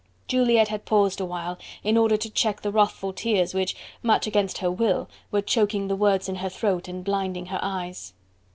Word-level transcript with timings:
Juliette 0.27 0.69
had 0.69 0.85
paused 0.85 1.21
awhile, 1.21 1.59
in 1.83 1.95
order 1.95 2.17
to 2.17 2.27
check 2.31 2.63
the 2.63 2.71
wrathful 2.71 3.13
tears 3.13 3.53
which, 3.53 3.75
much 4.01 4.25
against 4.25 4.57
her 4.57 4.71
will, 4.71 5.07
were 5.29 5.43
choking 5.43 5.89
the 5.89 5.95
words 5.95 6.27
in 6.27 6.37
her 6.37 6.49
throat 6.49 6.87
and 6.87 7.03
blinding 7.03 7.45
her 7.45 7.59
eyes. 7.61 8.11